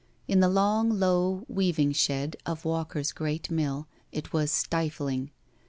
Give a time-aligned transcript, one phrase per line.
[0.27, 5.29] In the long, low weaving shed of Walker's great mill it was stifling.